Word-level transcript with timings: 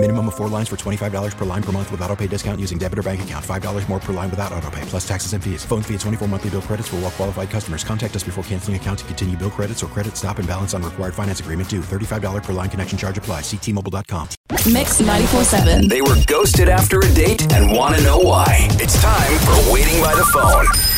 Minimum 0.00 0.28
of 0.28 0.36
four 0.36 0.48
lines 0.48 0.68
for 0.68 0.76
$25 0.76 1.36
per 1.36 1.44
line 1.44 1.62
per 1.62 1.72
month 1.72 1.90
with 1.90 2.00
auto 2.02 2.14
pay 2.14 2.28
discount 2.28 2.60
using 2.60 2.78
debit 2.78 3.00
or 3.00 3.02
bank 3.02 3.20
account. 3.22 3.44
$5 3.44 3.88
more 3.88 3.98
per 3.98 4.12
line 4.12 4.30
without 4.30 4.52
auto 4.52 4.70
pay, 4.70 4.82
plus 4.82 5.06
taxes 5.06 5.32
and 5.32 5.42
fees. 5.42 5.64
Phone 5.64 5.82
fee 5.82 5.94
at 5.94 6.00
24 6.00 6.28
monthly 6.28 6.50
bill 6.50 6.62
credits 6.62 6.86
for 6.86 6.96
all 6.96 7.02
well 7.02 7.10
qualified 7.10 7.50
customers. 7.50 7.82
Contact 7.82 8.14
us 8.14 8.22
before 8.22 8.44
canceling 8.44 8.76
account 8.76 9.00
to 9.00 9.04
continue 9.06 9.36
bill 9.36 9.50
credits 9.50 9.82
or 9.82 9.88
credit 9.88 10.16
stop 10.16 10.38
and 10.38 10.46
balance 10.46 10.72
on 10.72 10.84
required 10.84 11.14
finance 11.14 11.40
agreement 11.40 11.68
due. 11.68 11.80
$35 11.80 12.44
per 12.44 12.52
line 12.52 12.70
connection 12.70 12.96
charge 12.96 13.18
apply. 13.18 13.40
Ctmobile.com. 13.40 14.28
Mix 14.72 15.02
94.7. 15.02 15.88
They 15.88 16.00
were 16.00 16.16
ghosted 16.28 16.68
after 16.68 17.00
a 17.00 17.12
date 17.12 17.52
and 17.52 17.72
want 17.72 17.96
to 17.96 18.02
know 18.04 18.18
why. 18.18 18.68
It's 18.74 19.02
time 19.02 19.38
for 19.40 19.72
Waiting 19.72 20.00
by 20.00 20.14
the 20.14 20.24
Phone. 20.32 20.97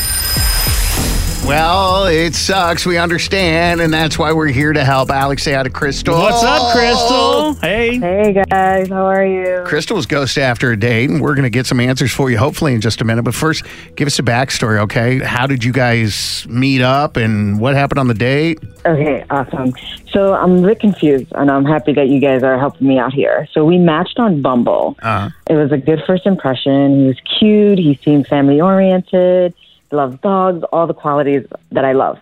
Well, 1.46 2.06
it 2.06 2.34
sucks. 2.36 2.86
We 2.86 2.96
understand, 2.96 3.80
and 3.80 3.92
that's 3.92 4.16
why 4.18 4.32
we're 4.32 4.48
here 4.48 4.72
to 4.72 4.84
help. 4.84 5.10
Alex, 5.10 5.42
say 5.42 5.54
hi 5.54 5.62
to 5.64 5.70
Crystal. 5.70 6.14
What's 6.16 6.44
up, 6.44 6.72
Crystal? 6.76 7.54
Hey. 7.54 7.98
Hey 7.98 8.32
guys, 8.50 8.88
how 8.88 9.06
are 9.06 9.24
you? 9.26 9.64
Crystal's 9.66 10.06
ghost 10.06 10.38
after 10.38 10.70
a 10.70 10.76
date, 10.76 11.10
and 11.10 11.20
we're 11.20 11.34
going 11.34 11.44
to 11.44 11.50
get 11.50 11.66
some 11.66 11.80
answers 11.80 12.12
for 12.12 12.30
you 12.30 12.38
hopefully 12.38 12.72
in 12.74 12.80
just 12.80 13.00
a 13.00 13.04
minute. 13.04 13.22
But 13.24 13.34
first, 13.34 13.64
give 13.96 14.06
us 14.06 14.18
a 14.20 14.22
backstory, 14.22 14.78
okay? 14.80 15.18
How 15.18 15.46
did 15.48 15.64
you 15.64 15.72
guys 15.72 16.46
meet 16.48 16.82
up, 16.82 17.16
and 17.16 17.58
what 17.58 17.74
happened 17.74 17.98
on 17.98 18.06
the 18.06 18.14
date? 18.14 18.60
Okay, 18.86 19.24
awesome. 19.30 19.72
So 20.12 20.34
I'm 20.34 20.62
a 20.62 20.68
bit 20.68 20.78
confused, 20.78 21.32
and 21.32 21.50
I'm 21.50 21.64
happy 21.64 21.92
that 21.94 22.08
you 22.08 22.20
guys 22.20 22.44
are 22.44 22.58
helping 22.60 22.86
me 22.86 22.98
out 22.98 23.12
here. 23.12 23.48
So 23.52 23.64
we 23.64 23.76
matched 23.78 24.18
on 24.20 24.40
Bumble. 24.40 24.96
Uh, 25.02 25.30
It 25.48 25.54
was 25.54 25.72
a 25.72 25.78
good 25.78 26.02
first 26.06 26.26
impression. 26.26 27.00
He 27.00 27.06
was 27.08 27.16
cute. 27.40 27.78
He 27.78 27.98
seemed 28.04 28.28
family 28.28 28.60
oriented. 28.60 29.54
Loves 29.92 30.18
dogs. 30.20 30.64
All 30.72 30.86
the 30.86 30.94
qualities 30.94 31.46
that 31.72 31.84
I 31.84 31.92
love. 31.92 32.18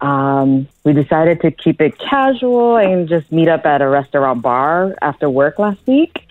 Um, 0.00 0.68
we 0.84 0.92
decided 0.92 1.40
to 1.40 1.50
keep 1.50 1.80
it 1.80 1.98
casual 1.98 2.76
and 2.76 3.08
just 3.08 3.30
meet 3.32 3.48
up 3.48 3.64
at 3.64 3.80
a 3.80 3.88
restaurant 3.88 4.42
bar 4.42 4.94
after 5.00 5.30
work 5.30 5.58
last 5.58 5.80
week. 5.86 6.26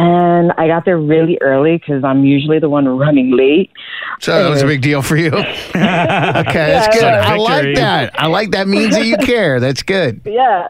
And 0.00 0.52
I 0.52 0.68
got 0.68 0.84
there 0.84 0.98
really 0.98 1.38
early 1.40 1.76
because 1.76 2.04
I'm 2.04 2.24
usually 2.24 2.60
the 2.60 2.68
one 2.68 2.86
running 2.86 3.32
late. 3.32 3.72
so 4.20 4.44
that 4.44 4.48
was 4.48 4.62
a 4.62 4.66
big 4.66 4.80
deal 4.80 5.02
for 5.02 5.16
you. 5.16 5.28
okay, 5.34 5.72
that's 5.74 6.96
good. 6.96 7.04
I 7.04 7.36
like 7.36 7.74
that. 7.74 8.20
I 8.20 8.28
like 8.28 8.52
that 8.52 8.68
means 8.68 8.94
that 8.94 9.06
you 9.06 9.16
care. 9.26 9.58
That's 9.58 9.82
good. 9.82 10.20
yeah. 10.24 10.68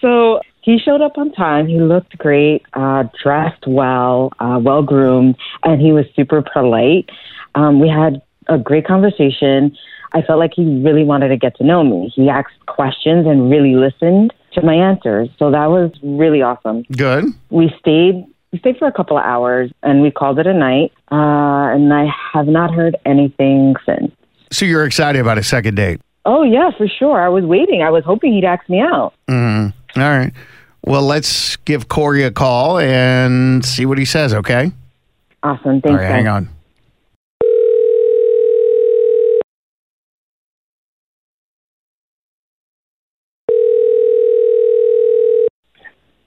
So 0.00 0.40
he 0.62 0.78
showed 0.78 1.02
up 1.02 1.18
on 1.18 1.30
time. 1.32 1.66
He 1.66 1.78
looked 1.78 2.16
great, 2.16 2.62
uh, 2.72 3.04
dressed 3.22 3.66
well, 3.66 4.32
uh, 4.38 4.58
well 4.62 4.82
groomed, 4.82 5.36
and 5.62 5.78
he 5.78 5.92
was 5.92 6.06
super 6.16 6.40
polite. 6.40 7.10
Um, 7.54 7.80
we 7.80 7.88
had 7.88 8.22
a 8.48 8.58
great 8.58 8.86
conversation. 8.86 9.76
I 10.12 10.22
felt 10.22 10.38
like 10.38 10.52
he 10.54 10.64
really 10.82 11.04
wanted 11.04 11.28
to 11.28 11.36
get 11.36 11.56
to 11.56 11.64
know 11.64 11.82
me. 11.82 12.12
He 12.14 12.28
asked 12.28 12.64
questions 12.66 13.26
and 13.26 13.50
really 13.50 13.74
listened 13.74 14.32
to 14.52 14.62
my 14.62 14.74
answers. 14.74 15.28
So 15.38 15.50
that 15.50 15.66
was 15.66 15.90
really 16.02 16.42
awesome. 16.42 16.82
Good. 16.96 17.24
We 17.50 17.74
stayed. 17.80 18.24
We 18.52 18.60
stayed 18.60 18.76
for 18.78 18.86
a 18.86 18.92
couple 18.92 19.18
of 19.18 19.24
hours, 19.24 19.72
and 19.82 20.00
we 20.00 20.12
called 20.12 20.38
it 20.38 20.46
a 20.46 20.54
night. 20.54 20.92
Uh, 21.10 21.74
and 21.74 21.92
I 21.92 22.06
have 22.32 22.46
not 22.46 22.72
heard 22.72 22.96
anything 23.04 23.74
since. 23.84 24.12
So 24.52 24.64
you're 24.64 24.84
excited 24.84 25.20
about 25.20 25.38
a 25.38 25.42
second 25.42 25.74
date? 25.74 26.00
Oh 26.24 26.44
yeah, 26.44 26.70
for 26.78 26.86
sure. 26.86 27.20
I 27.20 27.28
was 27.28 27.44
waiting. 27.44 27.82
I 27.82 27.90
was 27.90 28.04
hoping 28.04 28.32
he'd 28.32 28.44
ask 28.44 28.68
me 28.68 28.80
out. 28.80 29.12
All 29.96 30.02
right. 30.02 30.32
Well, 30.86 31.02
let's 31.02 31.56
give 31.56 31.88
Corey 31.88 32.24
a 32.24 32.30
call 32.30 32.78
and 32.78 33.64
see 33.64 33.86
what 33.86 33.98
he 33.98 34.04
says, 34.04 34.34
okay? 34.34 34.70
Awesome. 35.42 35.80
Thanks. 35.80 35.86
All 35.86 35.96
right, 35.96 36.06
hang 36.06 36.28
on. 36.28 36.48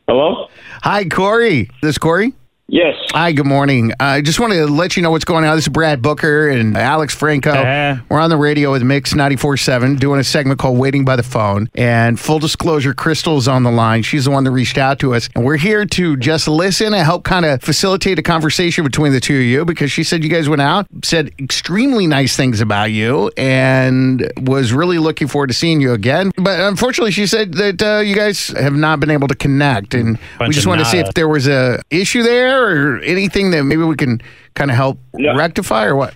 Hello? 0.09 0.47
Hi, 0.83 1.03
Corey. 1.03 1.69
This 1.81 1.97
Corey? 1.97 2.31
Yes. 2.69 2.95
Hi, 3.17 3.31
good 3.31 3.47
morning. 3.47 3.93
I 3.99 4.21
just 4.21 4.39
wanted 4.39 4.57
to 4.57 4.67
let 4.67 4.95
you 4.95 5.01
know 5.01 5.09
what's 5.09 5.25
going 5.25 5.43
on. 5.43 5.55
This 5.55 5.65
is 5.65 5.69
Brad 5.69 6.03
Booker 6.03 6.49
and 6.49 6.77
Alex 6.77 7.15
Franco. 7.15 7.49
Uh-huh. 7.49 7.99
We're 8.09 8.19
on 8.19 8.29
the 8.29 8.37
radio 8.37 8.71
with 8.71 8.83
Mix 8.83 9.15
94.7 9.15 9.99
doing 9.99 10.19
a 10.19 10.23
segment 10.23 10.59
called 10.59 10.77
Waiting 10.77 11.03
by 11.03 11.15
the 11.15 11.23
Phone. 11.23 11.67
And 11.73 12.19
full 12.19 12.37
disclosure, 12.37 12.93
Crystal's 12.93 13.47
on 13.47 13.63
the 13.63 13.71
line. 13.71 14.03
She's 14.03 14.25
the 14.25 14.29
one 14.29 14.43
that 14.43 14.51
reached 14.51 14.77
out 14.77 14.99
to 14.99 15.15
us. 15.15 15.29
And 15.33 15.43
we're 15.43 15.57
here 15.57 15.83
to 15.83 16.15
just 16.15 16.47
listen 16.47 16.93
and 16.93 17.03
help 17.03 17.23
kind 17.23 17.43
of 17.43 17.59
facilitate 17.63 18.19
a 18.19 18.21
conversation 18.21 18.83
between 18.83 19.13
the 19.13 19.19
two 19.19 19.37
of 19.37 19.45
you 19.45 19.65
because 19.65 19.91
she 19.91 20.03
said 20.03 20.23
you 20.23 20.29
guys 20.29 20.47
went 20.47 20.61
out, 20.61 20.85
said 21.03 21.33
extremely 21.39 22.05
nice 22.05 22.35
things 22.35 22.61
about 22.61 22.91
you, 22.91 23.31
and 23.35 24.31
was 24.41 24.71
really 24.73 24.99
looking 24.99 25.27
forward 25.27 25.47
to 25.47 25.55
seeing 25.55 25.81
you 25.81 25.93
again. 25.93 26.31
But 26.37 26.59
unfortunately, 26.59 27.13
she 27.13 27.25
said 27.25 27.55
that 27.55 27.81
uh, 27.81 28.01
you 28.01 28.13
guys 28.13 28.49
have 28.49 28.75
not 28.75 28.99
been 28.99 29.09
able 29.09 29.27
to 29.27 29.35
connect. 29.35 29.95
And 29.95 30.19
we 30.39 30.49
just 30.49 30.67
wanted 30.67 30.83
to 30.83 30.89
see 30.91 30.99
if 30.99 31.15
there 31.15 31.27
was 31.27 31.47
a 31.47 31.81
issue 31.89 32.21
there 32.21 32.63
or 32.67 33.06
anything 33.07 33.51
that 33.51 33.63
maybe 33.63 33.83
we 33.83 33.95
can 33.95 34.21
kind 34.53 34.69
of 34.69 34.77
help 34.77 34.99
No. 35.13 35.35
rectify 35.35 35.85
or 35.85 35.95
what? 35.95 36.13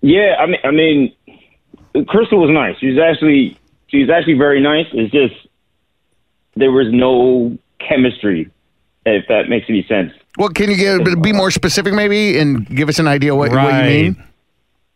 Yeah, 0.00 0.36
I 0.38 0.46
mean, 0.46 0.60
I 0.64 0.70
mean, 0.70 1.12
Crystal 2.06 2.40
was 2.40 2.50
nice. 2.50 2.76
She's 2.78 2.98
actually, 2.98 3.58
she's 3.88 4.08
actually 4.10 4.34
very 4.38 4.60
nice. 4.60 4.86
It's 4.92 5.12
just 5.12 5.34
there 6.56 6.70
was 6.72 6.86
no 6.92 7.58
chemistry, 7.80 8.50
if 9.06 9.26
that 9.28 9.48
makes 9.48 9.66
any 9.68 9.84
sense. 9.88 10.12
Well, 10.36 10.50
can 10.50 10.70
you 10.70 10.76
get, 10.76 11.22
be 11.22 11.32
more 11.32 11.50
specific 11.50 11.94
maybe 11.94 12.38
and 12.38 12.66
give 12.68 12.88
us 12.88 12.98
an 12.98 13.08
idea 13.08 13.34
what, 13.34 13.50
what 13.50 13.84
you 13.84 13.90
mean? 13.90 14.24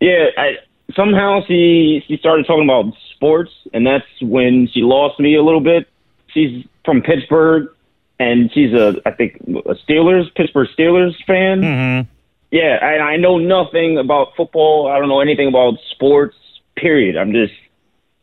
Yeah, 0.01 0.27
I, 0.37 0.57
somehow 0.95 1.41
she 1.47 2.03
she 2.07 2.17
started 2.17 2.47
talking 2.47 2.65
about 2.65 2.93
sports, 3.15 3.51
and 3.73 3.87
that's 3.87 4.05
when 4.21 4.69
she 4.73 4.81
lost 4.83 5.19
me 5.19 5.37
a 5.37 5.43
little 5.43 5.61
bit. 5.61 5.89
She's 6.29 6.65
from 6.85 7.03
Pittsburgh, 7.03 7.69
and 8.23 8.53
she's 8.53 8.73
a 8.73 8.95
I 9.05 9.11
think 9.13 9.37
a 9.41 9.75
Steelers 9.85 10.33
Pittsburgh 10.35 10.69
Steelers 10.79 11.15
fan. 11.27 11.61
Mm-hmm. 11.61 12.11
Yeah, 12.51 12.79
I, 12.83 13.13
I 13.13 13.17
know 13.17 13.39
nothing 13.39 13.99
about 13.99 14.37
football. 14.37 14.89
I 14.89 14.99
don't 14.99 15.09
know 15.09 15.21
anything 15.21 15.49
about 15.49 15.75
sports. 15.91 16.37
Period. 16.77 17.17
I'm 17.17 17.33
just 17.33 17.55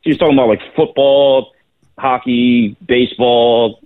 she 0.02 0.10
was 0.10 0.18
talking 0.18 0.36
about 0.36 0.48
like 0.48 0.62
football, 0.76 1.52
hockey, 1.98 2.76
baseball. 2.86 3.82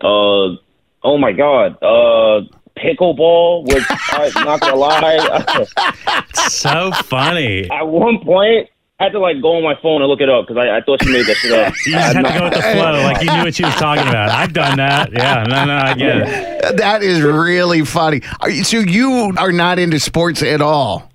Uh, 0.00 0.56
oh 1.02 1.18
my 1.18 1.32
god, 1.32 1.76
uh, 1.82 2.42
pickleball. 2.76 3.66
Which 3.72 3.84
I'm 4.12 4.44
not 4.44 4.60
gonna 4.60 4.76
lie. 4.76 5.66
So 6.34 6.90
funny. 6.92 7.70
At 7.70 7.86
one 7.86 8.18
point, 8.20 8.68
had 9.02 9.12
to 9.12 9.18
like 9.18 9.40
go 9.40 9.56
on 9.56 9.62
my 9.62 9.74
phone 9.80 10.02
and 10.02 10.08
look 10.08 10.20
it 10.20 10.28
up 10.28 10.46
because 10.46 10.62
I, 10.64 10.78
I 10.78 10.80
thought 10.80 11.02
she 11.02 11.12
made 11.12 11.26
that 11.26 11.36
shit 11.36 11.52
up. 11.52 11.72
You 11.86 11.92
just 11.92 12.14
had 12.14 12.22
to 12.22 12.38
go 12.38 12.44
with 12.44 12.54
the 12.54 12.62
flow, 12.72 12.92
like 13.02 13.22
you 13.22 13.32
knew 13.32 13.42
what 13.44 13.54
she 13.54 13.64
was 13.64 13.74
talking 13.74 14.06
about. 14.08 14.30
I've 14.30 14.52
done 14.52 14.76
that. 14.78 15.12
Yeah, 15.12 15.44
no, 15.48 15.64
no, 15.64 15.76
I 15.76 15.94
get 15.94 16.16
it. 16.18 16.76
That 16.76 17.02
is 17.02 17.22
really 17.22 17.84
funny. 17.84 18.22
Are 18.40 18.50
you, 18.50 18.64
so 18.64 18.78
you 18.78 19.34
are 19.38 19.52
not 19.52 19.78
into 19.78 19.98
sports 19.98 20.42
at 20.42 20.60
all? 20.60 21.10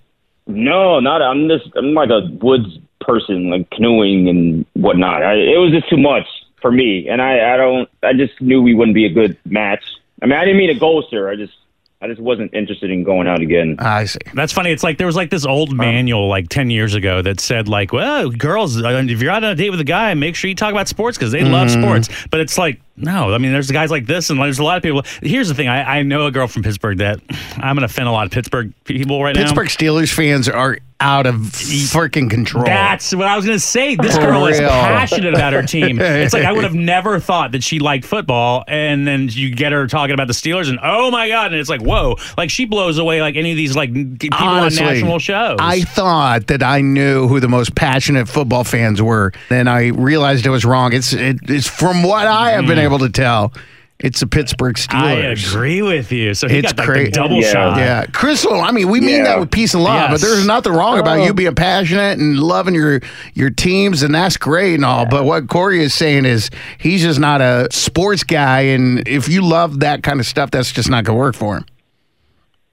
No, 0.47 0.99
not. 0.99 1.21
I'm 1.21 1.47
just. 1.47 1.69
I'm 1.75 1.93
like 1.93 2.09
a 2.09 2.27
woods 2.41 2.79
person, 3.01 3.49
like 3.49 3.69
canoeing 3.69 4.29
and 4.29 4.65
whatnot. 4.73 5.23
I, 5.23 5.33
it 5.33 5.57
was 5.57 5.71
just 5.71 5.89
too 5.89 5.97
much 5.97 6.25
for 6.61 6.71
me, 6.71 7.07
and 7.07 7.21
I, 7.21 7.53
I 7.53 7.57
don't. 7.57 7.89
I 8.03 8.13
just 8.13 8.39
knew 8.41 8.61
we 8.61 8.73
wouldn't 8.73 8.95
be 8.95 9.05
a 9.05 9.09
good 9.09 9.37
match. 9.45 9.83
I 10.21 10.25
mean, 10.25 10.35
I 10.37 10.45
didn't 10.45 10.57
mean 10.57 10.73
to 10.73 10.79
ghost 10.79 11.11
her. 11.11 11.29
I 11.29 11.35
just, 11.35 11.53
I 11.99 12.07
just 12.07 12.21
wasn't 12.21 12.53
interested 12.53 12.91
in 12.91 13.03
going 13.03 13.27
out 13.27 13.41
again. 13.41 13.75
I 13.79 14.05
see. 14.05 14.19
That's 14.35 14.53
funny. 14.53 14.69
It's 14.71 14.83
like 14.83 14.99
there 14.99 15.07
was 15.07 15.15
like 15.15 15.31
this 15.31 15.45
old 15.47 15.75
manual 15.75 16.27
like 16.27 16.47
10 16.47 16.69
years 16.69 16.93
ago 16.93 17.23
that 17.23 17.39
said 17.39 17.67
like, 17.67 17.91
well, 17.91 18.29
girls, 18.29 18.79
uh, 18.79 18.87
if 19.07 19.19
you're 19.19 19.31
out 19.31 19.43
on 19.43 19.51
a 19.51 19.55
date 19.55 19.71
with 19.71 19.79
a 19.79 19.83
guy, 19.83 20.13
make 20.13 20.35
sure 20.35 20.47
you 20.47 20.55
talk 20.55 20.71
about 20.71 20.87
sports 20.87 21.17
because 21.17 21.31
they 21.31 21.43
love 21.43 21.71
sports. 21.71 22.07
But 22.29 22.39
it's 22.39 22.55
like, 22.57 22.79
no, 22.97 23.33
I 23.33 23.37
mean, 23.37 23.51
there's 23.51 23.69
guys 23.71 23.91
like 23.91 24.07
this 24.07 24.29
and 24.29 24.39
there's 24.39 24.59
a 24.59 24.63
lot 24.63 24.77
of 24.77 24.83
people. 24.83 25.03
Here's 25.21 25.47
the 25.47 25.53
thing. 25.53 25.67
I, 25.67 25.99
I 25.99 26.03
know 26.03 26.25
a 26.25 26.31
girl 26.31 26.47
from 26.47 26.63
Pittsburgh 26.63 26.97
that 26.97 27.19
I'm 27.57 27.75
going 27.75 27.79
to 27.79 27.85
offend 27.85 28.07
a 28.07 28.11
lot 28.11 28.25
of 28.25 28.31
Pittsburgh 28.31 28.73
people 28.85 29.23
right 29.23 29.35
now. 29.35 29.44
Pittsburgh 29.44 29.67
Steelers 29.67 30.11
fans 30.11 30.49
are 30.49 30.79
out 30.99 31.27
of 31.27 31.35
freaking 31.35 32.29
control. 32.29 32.65
That's 32.65 33.13
what 33.13 33.27
I 33.27 33.35
was 33.35 33.45
going 33.45 33.57
to 33.57 33.63
say. 33.63 33.95
This 33.95 34.15
For 34.15 34.21
girl 34.21 34.47
is 34.47 34.59
passionate 34.59 35.33
about 35.33 35.53
her 35.53 35.63
team. 35.63 35.99
It's 36.17 36.33
like 36.33 36.45
I 36.45 36.51
would 36.51 36.63
have 36.63 36.73
never 36.73 37.19
thought 37.19 37.51
that 37.51 37.63
she 37.63 37.79
liked 37.79 38.05
football, 38.05 38.63
and 38.67 39.07
then 39.07 39.27
you 39.29 39.53
get 39.53 39.71
her 39.71 39.88
talking 39.88 40.13
about 40.13 40.27
the 40.27 40.33
Steelers, 40.33 40.69
and 40.69 40.79
oh 40.81 41.11
my 41.11 41.27
god, 41.27 41.51
and 41.51 41.59
it's 41.59 41.69
like 41.69 41.81
whoa, 41.81 42.17
like 42.38 42.50
she 42.50 42.65
blows 42.65 42.97
away 42.97 43.21
like 43.21 43.35
any 43.35 43.51
of 43.51 43.57
these 43.57 43.75
like 43.75 43.93
people 43.93 44.39
Honestly, 44.39 44.83
on 44.83 44.93
national 44.93 45.19
shows. 45.19 45.57
I 45.59 45.81
thought 45.81 46.47
that 46.47 46.63
I 46.63 46.81
knew 46.81 47.27
who 47.27 47.39
the 47.39 47.47
most 47.47 47.75
passionate 47.75 48.27
football 48.27 48.63
fans 48.63 49.01
were. 49.01 49.31
Then 49.50 49.67
I 49.67 49.88
realized 49.88 50.47
I 50.47 50.50
was 50.50 50.65
wrong. 50.65 50.93
It's 50.93 51.13
it, 51.13 51.38
it's 51.43 51.67
from 51.67 52.03
what 52.03 52.25
I 52.25 52.51
have 52.51 52.65
been. 52.65 52.77
Mm. 52.77 52.85
Been 52.89 52.94
able 52.95 53.06
to 53.06 53.12
tell. 53.12 53.54
It's 54.00 54.19
the 54.19 54.28
Pittsburgh 54.28 54.75
Steelers. 54.75 55.01
I 55.01 55.13
agree 55.56 55.81
with 55.81 56.12
you. 56.12 56.36
So 56.36 56.48
he 56.48 56.60
It's 56.60 56.72
got 56.72 56.78
like 56.78 56.88
cra- 56.88 57.06
the 57.06 57.12
double 57.12 57.42
Yeah. 57.42 57.51
shot. 57.51 57.78
Yeah, 57.80 58.06
Crystal. 58.13 58.62
I 58.62 58.69
mean, 58.69 58.89
we 58.89 59.00
mean 59.00 59.18
Yeah. 59.18 59.24
that 59.24 59.39
with 59.39 59.50
peace 59.50 59.74
and 59.74 59.84
love, 59.84 60.12
but 60.12 60.19
Yes. 60.19 60.22
there's 60.22 60.45
nothing 60.45 60.74
wrong 60.74 61.00
about 61.00 61.18
Oh. 61.18 61.24
you 61.25 61.34
being 61.34 61.56
passionate 61.56 62.19
and 62.19 62.39
loving 62.39 62.75
your 62.75 63.00
your 63.34 63.50
teams, 63.50 64.04
and 64.04 64.13
that's 64.13 64.38
great 64.38 64.75
and 64.75 64.86
all. 64.86 65.07
But 65.07 65.25
what 65.25 65.48
Corey 65.48 65.81
is 65.81 65.95
saying 65.95 66.25
is 66.25 66.51
he's 66.78 67.01
just 67.01 67.19
not 67.19 67.42
a 67.42 67.68
sports 67.72 68.24
guy, 68.24 68.62
and 68.62 69.01
if 69.07 69.28
you 69.28 69.42
love 69.42 69.80
that 69.80 70.04
kind 70.04 70.19
of 70.19 70.28
stuff, 70.28 70.51
that's 70.51 70.72
just 70.72 70.92
not 70.92 71.04
gonna 71.04 71.18
work 71.18 71.34
for 71.36 71.57
him. 71.57 71.66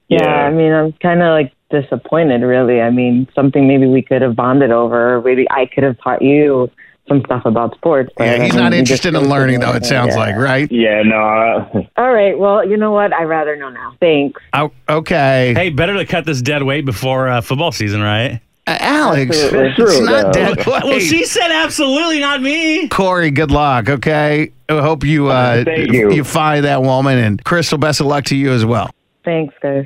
Yeah, 0.09 0.19
Yeah. 0.21 0.29
I 0.45 0.51
mean, 0.51 0.71
I'm 0.73 0.91
kind 1.01 1.23
of 1.23 1.29
like 1.29 1.51
disappointed, 1.71 2.43
really. 2.43 2.81
I 2.81 2.91
mean, 2.91 3.27
something 3.33 3.67
maybe 3.67 3.87
we 3.87 4.03
could 4.03 4.21
have 4.21 4.35
bonded 4.35 4.69
over. 4.69 5.23
Maybe 5.25 5.47
I 5.49 5.65
could 5.65 5.83
have 5.83 5.97
taught 6.03 6.21
you 6.21 6.69
some 7.07 7.21
stuff 7.25 7.43
about 7.45 7.75
sports. 7.75 8.11
but 8.17 8.23
Yeah, 8.25 8.31
I 8.33 8.43
he's 8.45 8.53
mean, 8.53 8.63
not 8.63 8.71
we 8.71 8.79
just 8.79 9.05
interested 9.05 9.15
in 9.15 9.29
learning, 9.29 9.59
though. 9.59 9.73
It 9.73 9.85
sounds 9.85 10.13
yeah. 10.15 10.19
like, 10.19 10.35
right? 10.35 10.71
Yeah, 10.71 11.03
no. 11.03 11.15
I- 11.17 11.89
All 11.97 12.11
right. 12.13 12.37
Well, 12.37 12.67
you 12.67 12.77
know 12.77 12.91
what? 12.91 13.13
I'd 13.13 13.25
rather 13.25 13.55
know 13.55 13.69
now. 13.69 13.95
Thanks. 13.99 14.41
Oh, 14.53 14.71
okay, 14.89 15.53
Hey, 15.55 15.69
better 15.69 15.93
to 15.95 16.05
cut 16.05 16.25
this 16.25 16.41
dead 16.41 16.63
weight 16.63 16.85
before 16.85 17.27
uh, 17.29 17.41
football 17.41 17.71
season, 17.71 18.01
right? 18.01 18.41
Uh, 18.67 18.77
Alex, 18.79 19.35
Absolutely. 19.43 19.67
it's 19.69 19.75
True, 19.75 20.05
not 20.05 20.33
though. 20.33 20.55
dead 20.55 20.65
Well, 20.65 20.99
she 20.99 21.23
said 21.25 21.51
absolutely 21.51 22.19
not 22.21 22.41
me. 22.41 22.87
Corey, 22.87 23.29
good 23.29 23.51
luck. 23.51 23.87
Okay, 23.89 24.51
I 24.67 24.81
hope 24.81 25.03
you 25.03 25.27
uh, 25.27 25.63
Thank 25.63 25.91
you. 25.93 26.23
find 26.23 26.65
that 26.65 26.81
woman, 26.81 27.19
and 27.19 27.43
Crystal, 27.43 27.77
best 27.77 27.99
of 28.01 28.07
luck 28.07 28.23
to 28.25 28.35
you 28.35 28.51
as 28.51 28.65
well. 28.65 28.89
Thanks, 29.23 29.53
guys. 29.61 29.85